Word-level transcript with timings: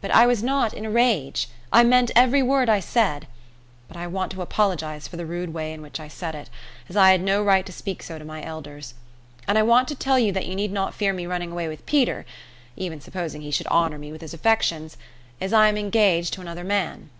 "But 0.00 0.12
I 0.12 0.28
was 0.28 0.44
not 0.44 0.72
in 0.72 0.84
a 0.86 0.90
rage. 0.92 1.48
I 1.72 1.82
meant 1.82 2.12
every 2.14 2.40
word 2.40 2.68
I 2.68 2.78
said, 2.78 3.26
but 3.88 3.96
I 3.96 4.06
want 4.06 4.30
to 4.30 4.42
apologize 4.42 5.08
for 5.08 5.16
the 5.16 5.26
rude 5.26 5.52
way 5.52 5.72
in 5.72 5.82
which 5.82 5.98
I 5.98 6.06
said 6.06 6.36
it, 6.36 6.48
as 6.88 6.96
I 6.96 7.10
had 7.10 7.20
no 7.20 7.42
right 7.42 7.66
to 7.66 7.72
speak 7.72 8.00
so 8.04 8.16
to 8.16 8.24
my 8.24 8.44
elders. 8.44 8.94
And 9.48 9.58
I 9.58 9.64
want 9.64 9.88
to 9.88 9.96
tell 9.96 10.20
you 10.20 10.30
that 10.34 10.46
you 10.46 10.54
need 10.54 10.70
not 10.70 10.94
fear 10.94 11.12
me 11.12 11.26
running 11.26 11.50
away 11.50 11.66
with 11.66 11.84
Peter, 11.84 12.24
even 12.76 13.00
supposing 13.00 13.40
he 13.42 13.50
should 13.50 13.66
honour 13.66 13.98
me 13.98 14.12
with 14.12 14.20
his 14.20 14.34
affections, 14.34 14.96
as 15.40 15.52
I 15.52 15.66
am 15.66 15.76
engaged 15.76 16.32
to 16.34 16.40
another 16.40 16.62
man." 16.62 17.10